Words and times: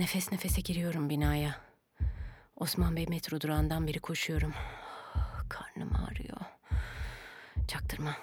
Nefes 0.00 0.32
nefese 0.32 0.60
giriyorum 0.60 1.10
binaya. 1.10 1.56
Osman 2.56 2.96
Bey 2.96 3.06
metro 3.06 3.40
durağından 3.40 3.86
beri 3.86 4.00
koşuyorum. 4.00 4.54
Karnım 5.48 5.90
ağrıyor. 5.96 6.40
Çaktırma. 7.68 8.16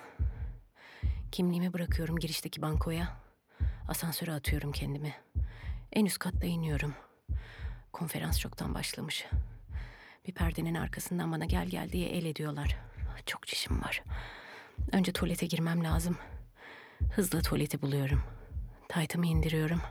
Kimliğimi 1.31 1.73
bırakıyorum 1.73 2.17
girişteki 2.17 2.61
bankoya. 2.61 3.17
Asansöre 3.87 4.31
atıyorum 4.31 4.71
kendimi. 4.71 5.15
En 5.91 6.05
üst 6.05 6.19
katta 6.19 6.47
iniyorum. 6.47 6.93
Konferans 7.93 8.39
çoktan 8.39 8.73
başlamış. 8.73 9.25
Bir 10.27 10.33
perdenin 10.33 10.75
arkasından 10.75 11.31
bana 11.31 11.45
gel 11.45 11.67
gel 11.67 11.91
diye 11.91 12.09
el 12.09 12.25
ediyorlar. 12.25 12.77
Çok 13.25 13.47
çişim 13.47 13.81
var. 13.81 14.03
Önce 14.91 15.11
tuvalete 15.11 15.45
girmem 15.45 15.83
lazım. 15.83 16.17
Hızla 17.11 17.41
tuvaleti 17.41 17.81
buluyorum. 17.81 18.23
Taytımı 18.89 19.27
indiriyorum. 19.27 19.81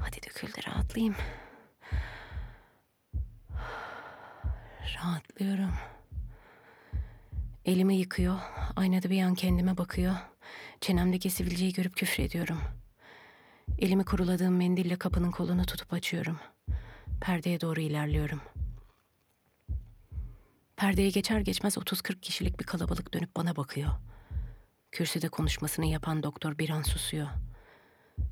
Hadi 0.00 0.16
dökül 0.16 0.48
de 0.48 0.70
rahatlayayım. 0.70 1.14
Rahatlıyorum. 4.94 5.74
Elimi 7.64 7.96
yıkıyor. 7.96 8.38
Aynada 8.76 9.10
bir 9.10 9.22
an 9.22 9.34
kendime 9.34 9.76
bakıyor. 9.76 10.14
Çenemdeki 10.80 11.30
sivilceyi 11.30 11.72
görüp 11.72 11.96
küfrediyorum. 11.96 12.58
Elimi 13.78 14.04
kuruladığım 14.04 14.56
mendille 14.56 14.96
kapının 14.96 15.30
kolunu 15.30 15.66
tutup 15.66 15.92
açıyorum. 15.92 16.38
Perdeye 17.20 17.60
doğru 17.60 17.80
ilerliyorum. 17.80 18.40
Perdeye 20.76 21.10
geçer 21.10 21.40
geçmez 21.40 21.76
30-40 21.76 22.20
kişilik 22.20 22.60
bir 22.60 22.64
kalabalık 22.64 23.14
dönüp 23.14 23.36
bana 23.36 23.56
bakıyor. 23.56 23.90
Kürsüde 24.92 25.28
konuşmasını 25.28 25.86
yapan 25.86 26.22
doktor 26.22 26.58
bir 26.58 26.70
an 26.70 26.82
susuyor. 26.82 27.28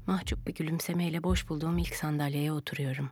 Mahcup 0.06 0.46
bir 0.46 0.54
gülümsemeyle 0.54 1.22
boş 1.22 1.48
bulduğum 1.48 1.78
ilk 1.78 1.94
sandalyeye 1.94 2.52
oturuyorum. 2.52 3.10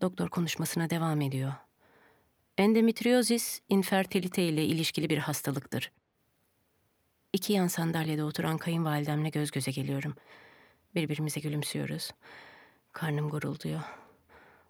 Doktor 0.00 0.28
konuşmasına 0.28 0.90
devam 0.90 1.20
ediyor. 1.20 1.52
Endometriozis, 2.58 3.60
infertilite 3.68 4.42
ile 4.42 4.64
ilişkili 4.64 5.10
bir 5.10 5.18
hastalıktır. 5.18 5.92
İki 7.32 7.52
yan 7.52 7.66
sandalyede 7.66 8.24
oturan 8.24 8.58
kayınvalidemle 8.58 9.28
göz 9.28 9.50
göze 9.50 9.70
geliyorum. 9.70 10.14
Birbirimize 10.94 11.40
gülümsüyoruz. 11.40 12.10
Karnım 12.92 13.30
gurulduyor. 13.30 13.80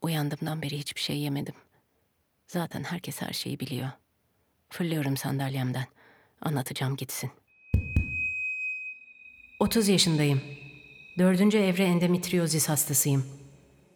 Uyandığımdan 0.02 0.62
beri 0.62 0.78
hiçbir 0.78 1.00
şey 1.00 1.18
yemedim. 1.18 1.54
Zaten 2.46 2.82
herkes 2.82 3.22
her 3.22 3.32
şeyi 3.32 3.60
biliyor. 3.60 3.88
Fırlıyorum 4.68 5.16
sandalyemden. 5.16 5.86
Anlatacağım 6.40 6.96
gitsin. 6.96 7.30
30 9.60 9.88
yaşındayım. 9.88 10.42
Dördüncü 11.20 11.58
evre 11.58 11.84
endometriozis 11.84 12.68
hastasıyım. 12.68 13.26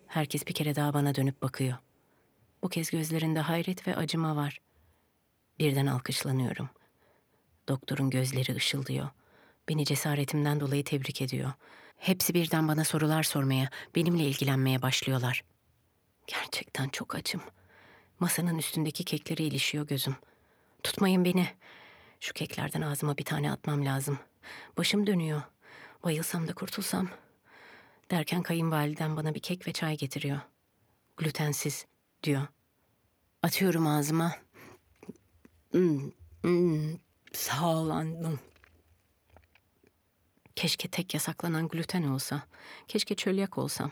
Herkes 0.06 0.46
bir 0.46 0.52
kere 0.52 0.76
daha 0.76 0.94
bana 0.94 1.14
dönüp 1.14 1.42
bakıyor. 1.42 1.76
Bu 2.62 2.68
kez 2.68 2.90
gözlerinde 2.90 3.40
hayret 3.40 3.88
ve 3.88 3.96
acıma 3.96 4.36
var. 4.36 4.60
Birden 5.58 5.86
alkışlanıyorum. 5.86 6.70
Doktorun 7.68 8.10
gözleri 8.10 8.54
ışıldıyor. 8.54 9.08
Beni 9.68 9.84
cesaretimden 9.84 10.60
dolayı 10.60 10.84
tebrik 10.84 11.22
ediyor. 11.22 11.52
Hepsi 11.96 12.34
birden 12.34 12.68
bana 12.68 12.84
sorular 12.84 13.22
sormaya, 13.22 13.70
benimle 13.94 14.24
ilgilenmeye 14.24 14.82
başlıyorlar. 14.82 15.44
Gerçekten 16.26 16.88
çok 16.88 17.14
acım. 17.14 17.40
Masanın 18.20 18.58
üstündeki 18.58 19.04
keklere 19.04 19.42
ilişiyor 19.42 19.86
gözüm. 19.86 20.16
Tutmayın 20.82 21.24
beni. 21.24 21.46
Şu 22.20 22.32
keklerden 22.32 22.80
ağzıma 22.80 23.18
bir 23.18 23.24
tane 23.24 23.52
atmam 23.52 23.84
lazım. 23.84 24.18
Başım 24.76 25.06
dönüyor. 25.06 25.42
Bayılsam 26.04 26.48
da 26.48 26.54
kurtulsam. 26.54 27.08
Derken 28.10 28.42
kayınvalidem 28.42 29.16
bana 29.16 29.34
bir 29.34 29.40
kek 29.40 29.66
ve 29.66 29.72
çay 29.72 29.96
getiriyor. 29.96 30.40
Glutensiz 31.16 31.86
diyor. 32.22 32.46
Atıyorum 33.42 33.86
ağzıma. 33.86 34.32
Hmm, 35.70 36.10
hmm, 36.42 36.98
sağlandım. 37.32 38.40
Keşke 40.56 40.88
tek 40.88 41.14
yasaklanan 41.14 41.68
gluten 41.68 42.02
olsa. 42.02 42.42
Keşke 42.88 43.14
çölyak 43.14 43.58
olsam. 43.58 43.90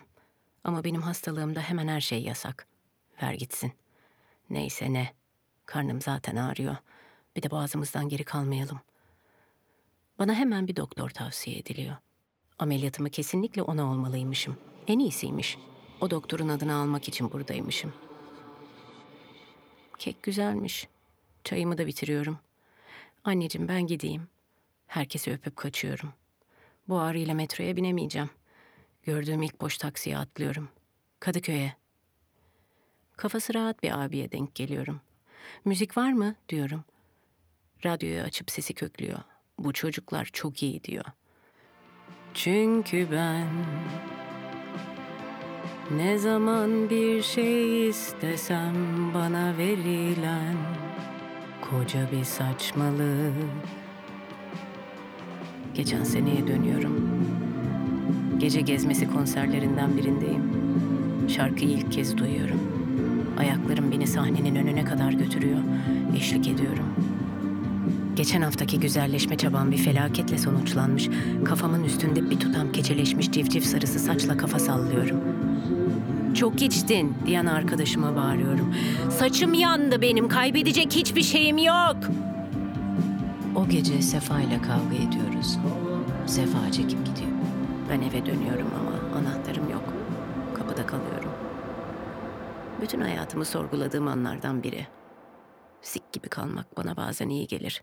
Ama 0.65 0.85
benim 0.85 1.03
hastalığımda 1.03 1.61
hemen 1.61 1.89
her 1.89 2.01
şey 2.01 2.23
yasak. 2.23 2.67
Ver 3.23 3.33
gitsin. 3.33 3.73
Neyse 4.51 4.93
ne. 4.93 5.15
Karnım 5.67 6.01
zaten 6.01 6.37
ağrıyor. 6.37 6.77
Bir 7.37 7.43
de 7.43 7.51
boğazımızdan 7.51 8.09
geri 8.09 8.25
kalmayalım. 8.25 8.81
Bana 10.23 10.35
hemen 10.35 10.69
bir 10.69 10.77
doktor 10.77 11.11
tavsiye 11.11 11.59
ediliyor. 11.59 11.97
Ameliyatımı 12.59 13.11
kesinlikle 13.11 13.63
ona 13.63 13.91
olmalıymışım. 13.91 14.57
En 14.87 14.99
iyisiymiş. 14.99 15.59
O 16.01 16.11
doktorun 16.11 16.49
adını 16.49 16.75
almak 16.75 17.09
için 17.09 17.33
buradaymışım. 17.33 17.93
Kek 19.99 20.23
güzelmiş. 20.23 20.89
Çayımı 21.45 21.79
da 21.79 21.87
bitiriyorum. 21.87 22.39
Anneciğim 23.25 23.69
ben 23.69 23.87
gideyim. 23.87 24.29
Herkesi 24.87 25.33
öpüp 25.33 25.57
kaçıyorum. 25.57 26.13
Bu 26.89 27.01
ağrıyla 27.01 27.35
metroya 27.35 27.77
binemeyeceğim. 27.77 28.31
Gördüğüm 29.03 29.43
ilk 29.43 29.61
boş 29.61 29.79
taksiye 29.79 30.19
atlıyorum. 30.19 30.69
Kadıköy'e. 31.21 31.77
Kafası 33.17 33.55
rahat 33.55 33.83
bir 33.83 34.05
abiye 34.05 34.33
denk 34.33 34.55
geliyorum. 34.55 35.01
Müzik 35.65 35.97
var 35.97 36.13
mı 36.13 36.35
diyorum. 36.49 36.85
Radyoyu 37.85 38.23
açıp 38.23 38.51
sesi 38.51 38.75
köklüyor. 38.75 39.19
Bu 39.59 39.73
çocuklar 39.73 40.29
çok 40.33 40.63
iyi 40.63 40.85
diyor. 40.85 41.05
Çünkü 42.35 43.09
ben 43.13 43.47
ne 45.97 46.19
zaman 46.19 46.91
bir 46.91 47.23
şey 47.23 47.89
istesem 47.89 48.75
bana 49.15 49.59
verilen 49.59 50.57
koca 51.71 52.11
bir 52.13 52.25
saçmalık. 52.25 53.33
Geçen 55.75 56.05
seneye 56.05 56.47
dönüyorum. 56.47 57.11
Gece 58.39 58.61
gezmesi 58.61 59.11
konserlerinden 59.11 59.97
birindeyim. 59.97 60.53
Şarkıyı 61.29 61.71
ilk 61.71 61.93
kez 61.93 62.17
duyuyorum. 62.17 62.61
Ayaklarım 63.39 63.93
beni 63.93 64.07
sahnenin 64.07 64.57
önüne 64.57 64.85
kadar 64.85 65.13
götürüyor. 65.13 65.59
Eşlik 66.17 66.49
ediyorum. 66.49 66.87
Geçen 68.17 68.43
haftaki 68.43 68.81
güzelleşme 68.81 69.37
çabam 69.37 69.71
bir 69.71 69.77
felaketle 69.77 70.39
sonuçlanmış. 70.39 71.09
Kafamın 71.45 71.85
üstünde 71.85 72.31
bir 72.31 72.41
tutam 72.41 72.73
keçeleşmiş 72.73 73.31
civciv 73.31 73.61
sarısı 73.61 73.99
saçla 73.99 74.37
kafa 74.37 74.59
sallıyorum. 74.59 75.21
Çok 76.35 76.63
içtin 76.63 77.15
diyen 77.27 77.47
arkadaşıma 77.47 78.17
bağırıyorum. 78.17 78.75
Saçım 79.11 79.55
yandı 79.55 80.03
benim 80.03 80.29
kaybedecek 80.29 80.93
hiçbir 80.93 81.23
şeyim 81.23 81.59
yok. 81.59 81.97
O 83.57 83.69
gece 83.69 84.03
Sefa 84.03 84.41
ile 84.41 84.63
kavga 84.63 84.97
ediyoruz. 84.97 85.59
Sefa 86.27 86.73
çekip 86.73 87.07
gidiyor. 87.07 87.33
Ben 87.91 88.01
eve 88.01 88.27
dönüyorum 88.27 88.71
ama 88.81 89.19
anahtarım 89.19 89.71
yok. 89.71 89.85
Kapıda 90.55 90.87
kalıyorum. 90.87 91.31
Bütün 92.83 93.01
hayatımı 93.01 93.45
sorguladığım 93.45 94.09
anlardan 94.09 94.63
biri. 94.63 94.87
Sik 95.83 96.13
gibi 96.13 96.29
kalmak 96.29 96.77
bana 96.77 96.97
bazen 96.97 97.29
iyi 97.29 97.47
gelir. 97.47 97.83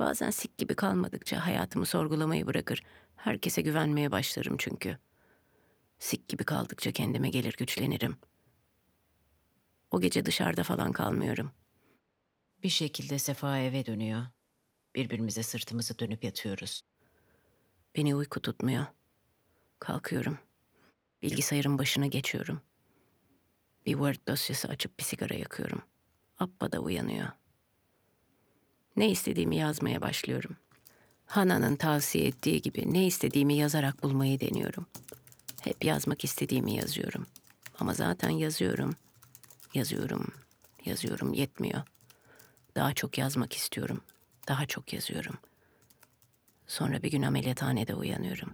Bazen 0.00 0.30
sik 0.30 0.58
gibi 0.58 0.74
kalmadıkça 0.74 1.46
hayatımı 1.46 1.86
sorgulamayı 1.86 2.46
bırakır. 2.46 2.82
Herkese 3.16 3.62
güvenmeye 3.62 4.10
başlarım 4.10 4.56
çünkü. 4.58 4.98
Sik 5.98 6.28
gibi 6.28 6.44
kaldıkça 6.44 6.92
kendime 6.92 7.30
gelir 7.30 7.54
güçlenirim. 7.58 8.16
O 9.90 10.00
gece 10.00 10.26
dışarıda 10.26 10.62
falan 10.62 10.92
kalmıyorum. 10.92 11.52
Bir 12.62 12.68
şekilde 12.68 13.18
Sefa 13.18 13.58
eve 13.58 13.86
dönüyor. 13.86 14.26
Birbirimize 14.94 15.42
sırtımızı 15.42 15.98
dönüp 15.98 16.24
yatıyoruz. 16.24 16.82
Beni 17.96 18.14
uyku 18.14 18.42
tutmuyor. 18.42 18.86
Kalkıyorum. 19.78 20.38
Bilgisayarın 21.22 21.78
başına 21.78 22.06
geçiyorum. 22.06 22.60
Bir 23.86 23.92
Word 23.92 24.28
dosyası 24.28 24.68
açıp 24.68 24.98
bir 24.98 25.04
sigara 25.04 25.34
yakıyorum. 25.34 25.82
Abba 26.38 26.72
da 26.72 26.78
uyanıyor. 26.78 27.39
Ne 28.96 29.10
istediğimi 29.10 29.56
yazmaya 29.56 30.00
başlıyorum. 30.00 30.56
Hana'nın 31.26 31.76
tavsiye 31.76 32.26
ettiği 32.26 32.62
gibi 32.62 32.94
ne 32.94 33.06
istediğimi 33.06 33.54
yazarak 33.54 34.02
bulmayı 34.02 34.40
deniyorum. 34.40 34.86
Hep 35.60 35.84
yazmak 35.84 36.24
istediğimi 36.24 36.74
yazıyorum. 36.74 37.26
Ama 37.78 37.94
zaten 37.94 38.30
yazıyorum. 38.30 38.94
Yazıyorum. 39.74 40.26
Yazıyorum 40.84 41.32
yetmiyor. 41.32 41.82
Daha 42.76 42.94
çok 42.94 43.18
yazmak 43.18 43.52
istiyorum. 43.52 44.00
Daha 44.48 44.66
çok 44.66 44.92
yazıyorum. 44.92 45.34
Sonra 46.66 47.02
bir 47.02 47.10
gün 47.10 47.22
ameliyathanede 47.22 47.94
uyanıyorum. 47.94 48.52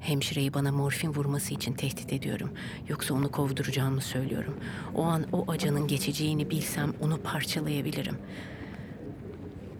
Hemşireyi 0.00 0.54
bana 0.54 0.72
morfin 0.72 1.08
vurması 1.08 1.54
için 1.54 1.74
tehdit 1.74 2.12
ediyorum. 2.12 2.52
Yoksa 2.88 3.14
onu 3.14 3.30
kovduracağımı 3.30 4.00
söylüyorum. 4.00 4.60
O 4.94 5.02
an 5.02 5.26
o 5.32 5.44
acının 5.50 5.86
geçeceğini 5.86 6.50
bilsem 6.50 6.94
onu 7.00 7.22
parçalayabilirim. 7.22 8.18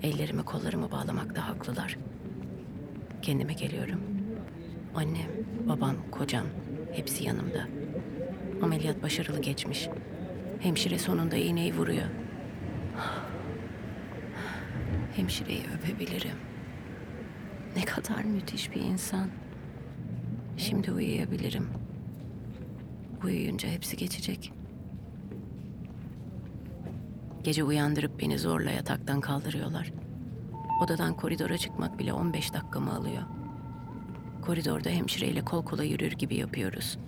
Ellerimi 0.04 0.42
kollarımı 0.42 0.90
bağlamakta 0.90 1.48
haklılar. 1.48 1.98
Kendime 3.22 3.52
geliyorum. 3.52 4.00
Annem, 4.94 5.28
babam, 5.68 5.96
kocam 6.10 6.46
hepsi 6.92 7.24
yanımda. 7.24 7.68
Ameliyat 8.62 9.02
başarılı 9.02 9.40
geçmiş. 9.40 9.88
Hemşire 10.60 10.98
sonunda 10.98 11.36
iğneyi 11.36 11.74
vuruyor. 11.74 12.06
Hemşireyi 15.16 15.62
öpebilirim. 15.78 16.36
Ne 17.76 17.84
kadar 17.84 18.24
müthiş 18.24 18.74
bir 18.74 18.80
insan. 18.80 19.30
Şimdi 20.56 20.92
uyuyabilirim. 20.92 21.68
Uyuyunca 23.24 23.68
hepsi 23.68 23.96
geçecek. 23.96 24.53
Gece 27.44 27.64
uyandırıp 27.64 28.20
beni 28.20 28.38
zorla 28.38 28.70
yataktan 28.70 29.20
kaldırıyorlar. 29.20 29.92
Odadan 30.84 31.16
koridora 31.16 31.58
çıkmak 31.58 31.98
bile 31.98 32.12
15 32.12 32.52
dakikamı 32.52 32.94
alıyor. 32.94 33.22
Koridorda 34.42 34.90
hemşireyle 34.90 35.44
kol 35.44 35.64
kola 35.64 35.84
yürür 35.84 36.12
gibi 36.12 36.36
yapıyoruz. 36.36 36.98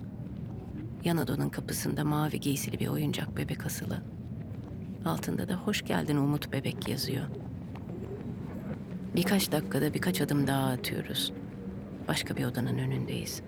Yan 1.03 1.17
odanın 1.17 1.49
kapısında 1.49 2.03
mavi 2.03 2.39
giysili 2.39 2.79
bir 2.79 2.87
oyuncak 2.87 3.37
bebek 3.37 3.65
asılı. 3.65 4.03
Altında 5.05 5.49
da 5.49 5.53
hoş 5.55 5.85
geldin 5.85 6.17
Umut 6.17 6.51
bebek 6.51 6.89
yazıyor. 6.89 7.25
Birkaç 9.15 9.51
dakikada 9.51 9.93
birkaç 9.93 10.21
adım 10.21 10.47
daha 10.47 10.67
atıyoruz. 10.67 11.33
Başka 12.07 12.37
bir 12.37 12.45
odanın 12.45 12.77
önündeyiz. 12.77 13.41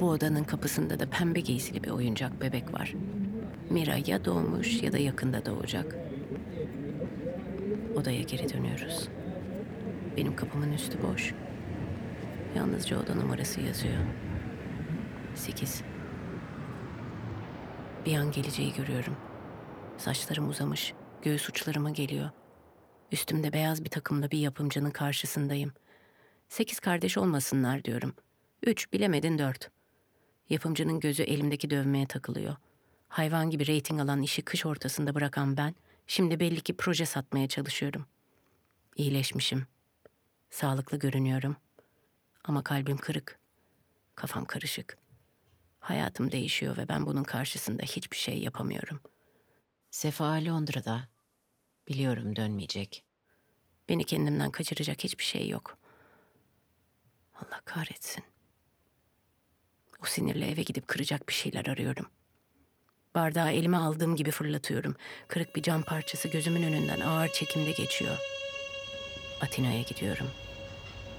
Bu 0.00 0.08
odanın 0.08 0.44
kapısında 0.44 1.00
da 1.00 1.10
pembe 1.10 1.40
giysili 1.40 1.84
bir 1.84 1.90
oyuncak 1.90 2.40
bebek 2.40 2.74
var. 2.74 2.94
Mira 3.70 3.96
ya 4.06 4.24
doğmuş 4.24 4.82
ya 4.82 4.92
da 4.92 4.98
yakında 4.98 5.46
doğacak. 5.46 5.96
Odaya 7.96 8.22
geri 8.22 8.52
dönüyoruz. 8.52 9.08
Benim 10.16 10.36
kapımın 10.36 10.72
üstü 10.72 11.02
boş. 11.02 11.34
Yalnızca 12.56 13.02
oda 13.02 13.14
numarası 13.14 13.60
yazıyor. 13.60 14.02
Sekiz. 15.34 15.82
Bir 18.06 18.16
an 18.16 18.32
geleceği 18.32 18.72
görüyorum. 18.74 19.16
Saçlarım 19.98 20.48
uzamış, 20.48 20.94
göğüs 21.22 21.48
uçlarıma 21.48 21.90
geliyor. 21.90 22.30
Üstümde 23.12 23.52
beyaz 23.52 23.84
bir 23.84 23.90
takımla 23.90 24.30
bir 24.30 24.38
yapımcının 24.38 24.90
karşısındayım. 24.90 25.72
Sekiz 26.48 26.80
kardeş 26.80 27.18
olmasınlar 27.18 27.84
diyorum. 27.84 28.14
Üç, 28.62 28.92
bilemedin 28.92 29.38
dört. 29.38 29.70
Yapımcının 30.50 31.00
gözü 31.00 31.22
elimdeki 31.22 31.70
dövmeye 31.70 32.06
takılıyor. 32.06 32.56
Hayvan 33.10 33.50
gibi 33.50 33.66
reyting 33.66 34.00
alan 34.00 34.22
işi 34.22 34.42
kış 34.42 34.66
ortasında 34.66 35.14
bırakan 35.14 35.56
ben, 35.56 35.74
şimdi 36.06 36.40
belli 36.40 36.60
ki 36.60 36.76
proje 36.76 37.06
satmaya 37.06 37.48
çalışıyorum. 37.48 38.06
İyileşmişim. 38.96 39.66
Sağlıklı 40.50 40.98
görünüyorum. 40.98 41.56
Ama 42.44 42.64
kalbim 42.64 42.96
kırık. 42.96 43.38
Kafam 44.14 44.44
karışık. 44.44 44.98
Hayatım 45.80 46.32
değişiyor 46.32 46.76
ve 46.76 46.88
ben 46.88 47.06
bunun 47.06 47.24
karşısında 47.24 47.82
hiçbir 47.82 48.16
şey 48.16 48.38
yapamıyorum. 48.38 49.00
Sefa 49.90 50.44
Londra'da. 50.44 51.08
Biliyorum 51.88 52.36
dönmeyecek. 52.36 53.04
Beni 53.88 54.04
kendimden 54.04 54.50
kaçıracak 54.50 55.04
hiçbir 55.04 55.24
şey 55.24 55.48
yok. 55.48 55.78
Allah 57.34 57.60
kahretsin. 57.64 58.24
O 60.02 60.06
sinirle 60.06 60.50
eve 60.50 60.62
gidip 60.62 60.88
kıracak 60.88 61.28
bir 61.28 61.34
şeyler 61.34 61.66
arıyorum. 61.66 62.06
Bardağı 63.14 63.52
elime 63.52 63.76
aldığım 63.76 64.16
gibi 64.16 64.30
fırlatıyorum. 64.30 64.96
Kırık 65.28 65.56
bir 65.56 65.62
cam 65.62 65.82
parçası 65.82 66.28
gözümün 66.28 66.62
önünden 66.62 67.00
ağır 67.00 67.28
çekimde 67.28 67.70
geçiyor. 67.70 68.16
Atina'ya 69.40 69.82
gidiyorum. 69.82 70.26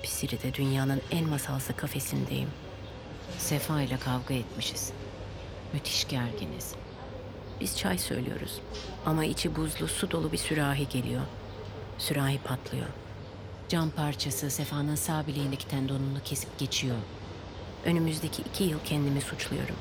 Pisiri'de 0.03 0.53
dünyanın 0.53 1.01
en 1.11 1.29
masalsı 1.29 1.75
kafesindeyim. 1.75 2.49
Sefa 3.37 3.81
ile 3.81 3.97
kavga 3.97 4.33
etmişiz. 4.33 4.91
Müthiş 5.73 6.07
gerginiz. 6.07 6.75
Biz 7.61 7.77
çay 7.77 7.97
söylüyoruz. 7.97 8.61
Ama 9.05 9.25
içi 9.25 9.55
buzlu 9.55 9.87
su 9.87 10.11
dolu 10.11 10.31
bir 10.31 10.37
sürahi 10.37 10.89
geliyor. 10.89 11.21
Sürahi 11.97 12.37
patlıyor. 12.37 12.87
Cam 13.69 13.89
parçası 13.89 14.49
Sefa'nın 14.49 14.95
sağ 14.95 15.27
bileğindeki 15.27 15.67
tendonunu 15.67 16.23
kesip 16.25 16.59
geçiyor. 16.59 16.97
Önümüzdeki 17.85 18.41
iki 18.41 18.63
yıl 18.63 18.79
kendimi 18.85 19.21
suçluyorum. 19.21 19.75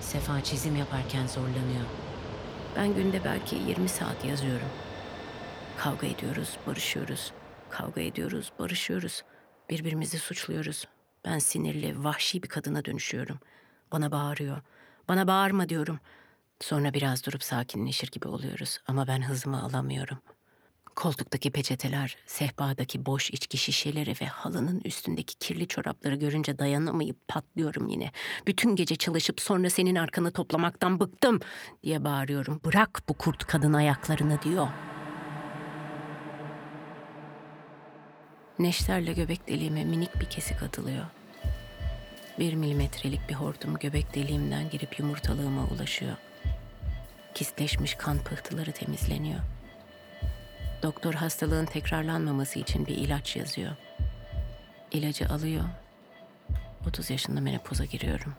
Sefa 0.00 0.44
çizim 0.44 0.76
yaparken 0.76 1.26
zorlanıyor. 1.26 1.84
Ben 2.76 2.94
günde 2.94 3.24
belki 3.24 3.56
20 3.56 3.88
saat 3.88 4.24
yazıyorum. 4.24 4.68
Kavga 5.76 6.06
ediyoruz, 6.06 6.56
barışıyoruz. 6.66 7.32
Kavga 7.70 8.00
ediyoruz, 8.00 8.52
barışıyoruz. 8.58 9.22
Birbirimizi 9.70 10.18
suçluyoruz. 10.18 10.84
Ben 11.24 11.38
sinirli, 11.38 12.04
vahşi 12.04 12.42
bir 12.42 12.48
kadına 12.48 12.84
dönüşüyorum. 12.84 13.38
Bana 13.92 14.12
bağırıyor. 14.12 14.62
Bana 15.08 15.26
bağırma 15.26 15.68
diyorum. 15.68 16.00
Sonra 16.60 16.94
biraz 16.94 17.26
durup 17.26 17.42
sakinleşir 17.42 18.10
gibi 18.10 18.28
oluyoruz 18.28 18.78
ama 18.86 19.06
ben 19.06 19.22
hızımı 19.22 19.62
alamıyorum. 19.62 20.18
Koltuktaki 20.98 21.50
peçeteler, 21.50 22.16
sehpadaki 22.26 23.06
boş 23.06 23.30
içki 23.30 23.58
şişeleri 23.58 24.14
ve 24.20 24.26
halının 24.26 24.80
üstündeki 24.84 25.34
kirli 25.38 25.68
çorapları 25.68 26.14
görünce 26.14 26.58
dayanamayıp 26.58 27.28
patlıyorum 27.28 27.88
yine. 27.88 28.12
Bütün 28.46 28.76
gece 28.76 28.96
çalışıp 28.96 29.40
sonra 29.40 29.70
senin 29.70 29.94
arkanı 29.94 30.30
toplamaktan 30.30 31.00
bıktım 31.00 31.40
diye 31.82 32.04
bağırıyorum. 32.04 32.60
Bırak 32.64 33.02
bu 33.08 33.14
kurt 33.14 33.44
kadın 33.44 33.72
ayaklarını 33.72 34.42
diyor. 34.42 34.68
Neşterle 38.58 39.12
göbek 39.12 39.48
deliğime 39.48 39.84
minik 39.84 40.20
bir 40.20 40.26
kesik 40.30 40.62
atılıyor. 40.62 41.04
Bir 42.38 42.54
milimetrelik 42.54 43.28
bir 43.28 43.34
hortum 43.34 43.74
göbek 43.74 44.14
deliğimden 44.14 44.70
girip 44.70 44.98
yumurtalığıma 44.98 45.64
ulaşıyor. 45.64 46.16
Kistleşmiş 47.34 47.94
kan 47.94 48.18
pıhtıları 48.18 48.72
temizleniyor. 48.72 49.40
Doktor 50.82 51.14
hastalığın 51.14 51.66
tekrarlanmaması 51.66 52.58
için 52.58 52.86
bir 52.86 52.96
ilaç 52.96 53.36
yazıyor. 53.36 53.72
İlacı 54.90 55.26
alıyor. 55.28 55.64
30 56.88 57.10
yaşında 57.10 57.40
menopoza 57.40 57.84
giriyorum. 57.84 58.34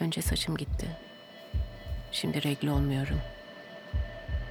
Önce 0.00 0.22
saçım 0.22 0.56
gitti. 0.56 0.86
Şimdi 2.12 2.42
regl 2.42 2.66
olmuyorum. 2.66 3.20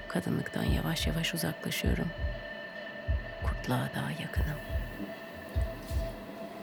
Kadınlıktan 0.08 0.64
yavaş 0.64 1.08
yavaş 1.08 1.34
uzaklaşıyorum. 1.34 2.08
Kurtluğa 3.46 3.90
daha 3.96 4.12
yakınım. 4.12 4.58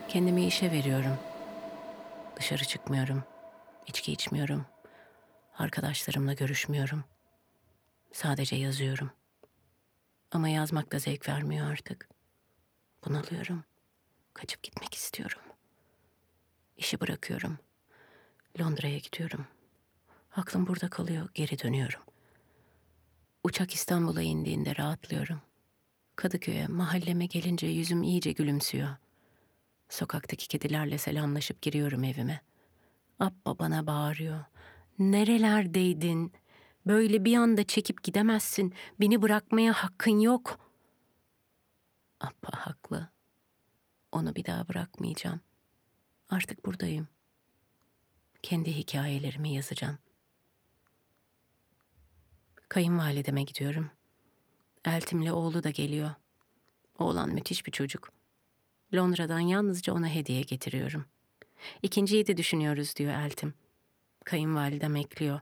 Kendimi 0.08 0.46
işe 0.46 0.72
veriyorum. 0.72 1.16
Dışarı 2.36 2.64
çıkmıyorum. 2.64 3.24
İçki 3.86 4.12
içmiyorum. 4.12 4.66
Arkadaşlarımla 5.58 6.32
görüşmüyorum. 6.32 7.04
Sadece 8.12 8.56
yazıyorum. 8.56 9.10
Ama 10.30 10.48
yazmak 10.48 10.92
da 10.92 10.98
zevk 10.98 11.28
vermiyor 11.28 11.70
artık. 11.70 12.08
Bunalıyorum. 13.04 13.64
Kaçıp 14.34 14.62
gitmek 14.62 14.94
istiyorum. 14.94 15.42
İşi 16.76 17.00
bırakıyorum. 17.00 17.58
Londra'ya 18.60 18.98
gidiyorum. 18.98 19.46
Aklım 20.36 20.66
burada 20.66 20.90
kalıyor, 20.90 21.28
geri 21.34 21.62
dönüyorum. 21.62 22.00
Uçak 23.44 23.74
İstanbul'a 23.74 24.22
indiğinde 24.22 24.76
rahatlıyorum. 24.76 25.40
Kadıköy'e, 26.16 26.66
mahalleme 26.66 27.26
gelince 27.26 27.66
yüzüm 27.66 28.02
iyice 28.02 28.32
gülümsüyor. 28.32 28.88
Sokaktaki 29.88 30.48
kedilerle 30.48 30.98
selamlaşıp 30.98 31.62
giriyorum 31.62 32.04
evime. 32.04 32.40
Abba 33.20 33.58
bana 33.58 33.86
bağırıyor. 33.86 34.44
Nerelerdeydin? 34.98 36.32
Böyle 36.88 37.24
bir 37.24 37.36
anda 37.36 37.64
çekip 37.64 38.02
gidemezsin. 38.02 38.74
Beni 39.00 39.22
bırakmaya 39.22 39.72
hakkın 39.72 40.18
yok. 40.18 40.58
Abba 42.20 42.48
haklı. 42.50 43.08
Onu 44.12 44.34
bir 44.34 44.44
daha 44.44 44.68
bırakmayacağım. 44.68 45.40
Artık 46.30 46.66
buradayım. 46.66 47.08
Kendi 48.42 48.76
hikayelerimi 48.76 49.54
yazacağım. 49.54 49.98
Kayınvalideme 52.68 53.42
gidiyorum. 53.42 53.90
Eltim'le 54.84 55.30
oğlu 55.32 55.62
da 55.62 55.70
geliyor. 55.70 56.10
Oğlan 56.98 57.30
müthiş 57.30 57.66
bir 57.66 57.72
çocuk. 57.72 58.12
Londra'dan 58.94 59.40
yalnızca 59.40 59.92
ona 59.92 60.08
hediye 60.08 60.42
getiriyorum. 60.42 61.04
İkinciyi 61.82 62.26
de 62.26 62.36
düşünüyoruz 62.36 62.96
diyor 62.96 63.12
Eltim. 63.12 63.54
Kayınvalidem 64.24 64.96
ekliyor. 64.96 65.40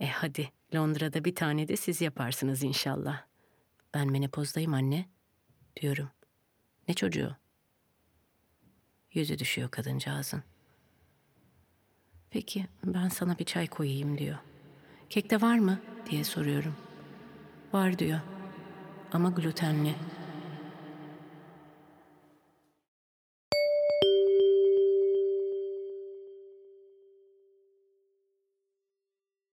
E 0.00 0.06
hadi 0.06 0.52
Londra'da 0.74 1.24
bir 1.24 1.34
tane 1.34 1.68
de 1.68 1.76
siz 1.76 2.00
yaparsınız 2.00 2.62
inşallah. 2.62 3.24
Ben 3.94 4.12
menopozdayım 4.12 4.74
anne 4.74 5.08
diyorum. 5.80 6.10
Ne 6.88 6.94
çocuğu? 6.94 7.36
Yüzü 9.12 9.38
düşüyor 9.38 9.70
kadıncağızın. 9.70 10.42
Peki 12.30 12.66
ben 12.84 13.08
sana 13.08 13.38
bir 13.38 13.44
çay 13.44 13.66
koyayım 13.66 14.18
diyor. 14.18 14.38
Kekte 15.10 15.40
var 15.40 15.58
mı 15.58 15.80
diye 16.10 16.24
soruyorum. 16.24 16.74
Var 17.72 17.98
diyor. 17.98 18.20
Ama 19.12 19.30
glutenli. 19.30 19.94